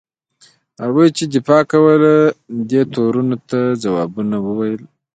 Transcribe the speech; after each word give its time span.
هغوی 0.83 1.07
چې 1.17 1.23
دفاع 1.33 1.63
کوله 1.71 2.13
دې 2.69 2.81
تورونو 2.93 3.37
ته 3.49 3.59
ځوابونه 3.83 4.35
وویل. 4.41 4.81